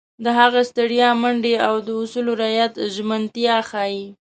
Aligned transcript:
د 0.23 0.25
هغه 0.39 0.61
ستړیا، 0.69 1.09
منډې 1.21 1.55
او 1.67 1.75
د 1.85 1.87
اصولو 2.01 2.31
رعایت 2.41 2.73
ژمنتیا 2.95 3.55
ښيي. 3.69 4.05